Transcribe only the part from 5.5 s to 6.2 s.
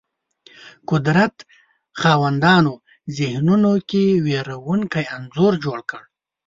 جوړ کړ